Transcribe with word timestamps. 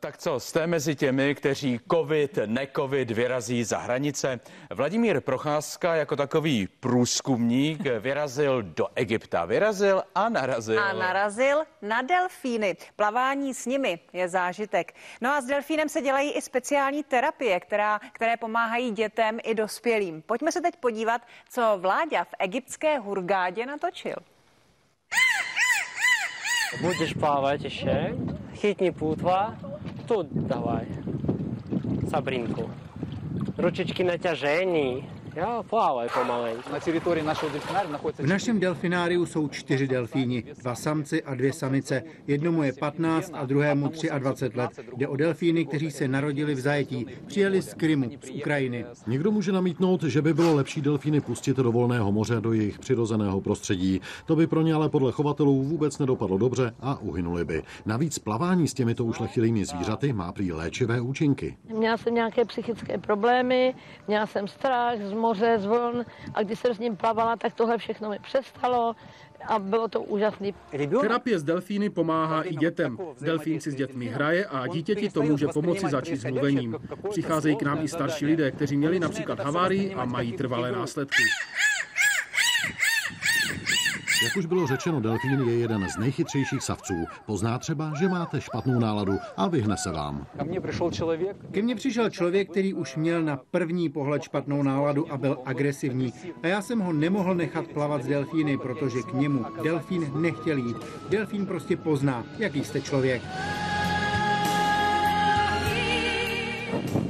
Tak 0.00 0.18
co, 0.18 0.40
jste 0.40 0.66
mezi 0.66 0.94
těmi, 0.94 1.34
kteří 1.34 1.80
covid, 1.92 2.38
ne-covid 2.46 3.10
vyrazí 3.10 3.64
za 3.64 3.78
hranice. 3.78 4.40
Vladimír 4.70 5.20
Procházka 5.20 5.94
jako 5.94 6.16
takový 6.16 6.66
průzkumník 6.66 7.80
vyrazil 7.80 8.62
do 8.62 8.88
Egypta. 8.94 9.44
Vyrazil 9.44 10.02
a 10.14 10.28
narazil. 10.28 10.80
A 10.80 10.92
narazil 10.92 11.64
na 11.82 12.02
delfíny. 12.02 12.76
Plavání 12.96 13.54
s 13.54 13.66
nimi 13.66 13.98
je 14.12 14.28
zážitek. 14.28 14.94
No 15.20 15.30
a 15.30 15.40
s 15.40 15.44
delfínem 15.44 15.88
se 15.88 16.00
dělají 16.00 16.32
i 16.32 16.42
speciální 16.42 17.02
terapie, 17.02 17.60
která, 17.60 18.00
které 18.12 18.36
pomáhají 18.36 18.90
dětem 18.90 19.38
i 19.42 19.54
dospělým. 19.54 20.22
Pojďme 20.22 20.52
se 20.52 20.60
teď 20.60 20.76
podívat, 20.76 21.22
co 21.48 21.78
vláďa 21.80 22.24
v 22.24 22.34
egyptské 22.38 22.98
Hurgádě 22.98 23.66
natočil. 23.66 24.16
Budeš 26.80 27.12
plávat 27.12 27.60
ještě? 27.60 28.14
Блакитні 28.64 28.90
плутва. 28.90 29.52
Тут 30.08 30.26
давай. 30.32 30.86
Сабрінку. 32.10 32.70
Ручечки 33.58 34.04
натяжені. 34.04 35.04
V 38.18 38.26
našem 38.26 38.60
delfináriu 38.60 39.26
jsou 39.26 39.48
čtyři 39.48 39.88
delfíni, 39.88 40.44
dva 40.62 40.74
samci 40.74 41.22
a 41.22 41.34
dvě 41.34 41.52
samice. 41.52 42.02
Jednomu 42.26 42.62
je 42.62 42.72
15 42.72 43.30
a 43.34 43.44
druhému 43.44 43.90
23 44.18 44.58
let. 44.58 44.70
Jde 44.96 45.08
o 45.08 45.16
delfíny, 45.16 45.66
kteří 45.66 45.90
se 45.90 46.08
narodili 46.08 46.54
v 46.54 46.60
zajetí. 46.60 47.06
Přijeli 47.26 47.62
z 47.62 47.74
Krymu, 47.74 48.10
z 48.22 48.30
Ukrajiny. 48.30 48.84
Někdo 49.06 49.30
může 49.30 49.52
namítnout, 49.52 50.02
že 50.02 50.22
by 50.22 50.34
bylo 50.34 50.54
lepší 50.54 50.80
delfíny 50.80 51.20
pustit 51.20 51.56
do 51.56 51.72
volného 51.72 52.12
moře, 52.12 52.40
do 52.40 52.52
jejich 52.52 52.78
přirozeného 52.78 53.40
prostředí. 53.40 54.00
To 54.26 54.36
by 54.36 54.46
pro 54.46 54.62
ně 54.62 54.74
ale 54.74 54.88
podle 54.88 55.12
chovatelů 55.12 55.62
vůbec 55.62 55.98
nedopadlo 55.98 56.38
dobře 56.38 56.72
a 56.80 56.98
uhynuli 57.00 57.44
by. 57.44 57.62
Navíc 57.86 58.18
plavání 58.18 58.68
s 58.68 58.74
těmito 58.74 59.04
ušlechtilými 59.04 59.64
zvířaty 59.64 60.12
má 60.12 60.32
prý 60.32 60.52
léčivé 60.52 61.00
účinky. 61.00 61.56
Měla 61.68 61.96
jsem 61.96 62.14
nějaké 62.14 62.44
psychické 62.44 62.98
problémy, 62.98 63.74
měla 64.08 64.26
jsem 64.26 64.48
strach, 64.48 64.98
zmo 65.00 65.23
moře, 65.24 65.58
z 65.58 65.64
vln 65.66 66.04
a 66.34 66.42
když 66.42 66.58
jsem 66.58 66.74
s 66.74 66.78
ním 66.78 66.96
plavala, 66.96 67.36
tak 67.36 67.54
tohle 67.54 67.78
všechno 67.78 68.10
mi 68.10 68.18
přestalo 68.18 68.96
a 69.46 69.58
bylo 69.58 69.88
to 69.88 70.02
úžasné. 70.02 70.48
Terapie 71.00 71.38
s 71.38 71.42
delfíny 71.42 71.90
pomáhá 71.90 72.42
i 72.42 72.54
dětem. 72.56 72.98
Delfín 73.20 73.60
si 73.60 73.70
s 73.70 73.74
dětmi 73.74 74.06
hraje 74.06 74.46
a 74.46 74.66
dítěti 74.66 75.10
to 75.10 75.22
může 75.22 75.46
pomoci 75.48 75.86
začít 75.88 76.16
s 76.16 76.24
mluvením. 76.24 76.76
Přicházejí 77.10 77.56
k 77.56 77.62
nám 77.62 77.78
i 77.84 77.88
starší 77.88 78.26
lidé, 78.26 78.50
kteří 78.50 78.76
měli 78.76 79.00
například 79.00 79.40
havárii 79.40 79.94
a 79.94 80.04
mají 80.04 80.32
trvalé 80.32 80.72
následky. 80.72 81.22
Jak 84.24 84.36
už 84.36 84.46
bylo 84.46 84.66
řečeno, 84.66 85.00
delfín 85.00 85.40
je 85.40 85.58
jeden 85.58 85.88
z 85.88 85.96
nejchytřejších 85.96 86.62
savců. 86.62 86.94
Pozná 87.26 87.58
třeba, 87.58 87.92
že 87.98 88.08
máte 88.08 88.40
špatnou 88.40 88.78
náladu 88.78 89.18
a 89.36 89.48
vyhne 89.48 89.76
se 89.76 89.92
vám. 89.92 90.26
Ke 91.50 91.62
mně 91.62 91.74
přišel 91.74 92.10
člověk, 92.10 92.50
který 92.50 92.74
už 92.74 92.96
měl 92.96 93.22
na 93.22 93.40
první 93.50 93.88
pohled 93.88 94.22
špatnou 94.22 94.62
náladu 94.62 95.12
a 95.12 95.16
byl 95.16 95.38
agresivní. 95.44 96.12
A 96.42 96.46
já 96.46 96.62
jsem 96.62 96.80
ho 96.80 96.92
nemohl 96.92 97.34
nechat 97.34 97.66
plavat 97.66 98.02
s 98.02 98.06
delfíny, 98.06 98.58
protože 98.58 99.02
k 99.02 99.12
němu 99.12 99.44
delfín 99.62 100.10
nechtěl 100.14 100.58
jít. 100.58 100.76
Delfín 101.08 101.46
prostě 101.46 101.76
pozná, 101.76 102.24
jaký 102.38 102.64
jste 102.64 102.80
člověk. 102.80 103.22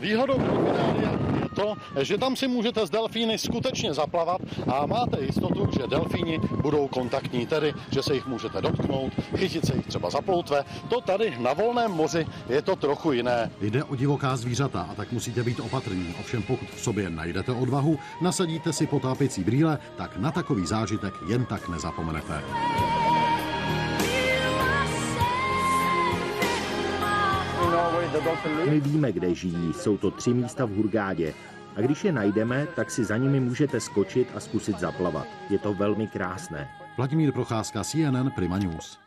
Výhodou 0.00 0.38
to, 1.62 2.02
že 2.02 2.18
tam 2.18 2.36
si 2.36 2.48
můžete 2.48 2.86
s 2.86 2.90
delfíny 2.90 3.38
skutečně 3.38 3.94
zaplavat 3.94 4.40
a 4.66 4.86
máte 4.86 5.20
jistotu, 5.20 5.68
že 5.78 5.86
delfíni 5.86 6.38
budou 6.62 6.88
kontaktní, 6.88 7.46
tedy 7.46 7.74
že 7.90 8.02
se 8.02 8.14
jich 8.14 8.26
můžete 8.26 8.60
dotknout, 8.60 9.12
chytit 9.36 9.66
se 9.66 9.76
jich 9.76 9.86
třeba 9.86 10.10
za 10.10 10.20
ploutve. 10.20 10.64
To 10.88 11.00
tady 11.00 11.38
na 11.38 11.52
volném 11.52 11.90
moři 11.90 12.26
je 12.48 12.62
to 12.62 12.76
trochu 12.76 13.12
jiné. 13.12 13.50
Jde 13.60 13.84
o 13.84 13.96
divoká 13.96 14.36
zvířata 14.36 14.88
a 14.90 14.94
tak 14.94 15.12
musíte 15.12 15.42
být 15.42 15.60
opatrní. 15.60 16.14
Ovšem 16.20 16.42
pokud 16.42 16.68
v 16.68 16.80
sobě 16.80 17.10
najdete 17.10 17.52
odvahu, 17.52 17.98
nasadíte 18.20 18.72
si 18.72 18.86
potápěcí 18.86 19.44
brýle, 19.44 19.78
tak 19.96 20.16
na 20.16 20.30
takový 20.30 20.66
zážitek 20.66 21.14
jen 21.28 21.44
tak 21.44 21.68
nezapomenete. 21.68 22.42
My 28.70 28.80
víme, 28.80 29.12
kde 29.12 29.34
žijí, 29.34 29.72
jsou 29.72 29.96
to 29.96 30.10
tři 30.10 30.34
místa 30.34 30.64
v 30.64 30.70
Hurgádě. 30.70 31.34
A 31.76 31.80
když 31.80 32.04
je 32.04 32.12
najdeme, 32.12 32.66
tak 32.76 32.90
si 32.90 33.04
za 33.04 33.16
nimi 33.16 33.40
můžete 33.40 33.80
skočit 33.80 34.28
a 34.34 34.40
zkusit 34.40 34.78
zaplavat. 34.78 35.26
Je 35.50 35.58
to 35.58 35.74
velmi 35.74 36.06
krásné. 36.06 36.68
Vladimír 36.96 37.32
Procházka, 37.32 37.84
CNN 37.84 38.30
Prima 38.30 38.58
News. 38.58 38.98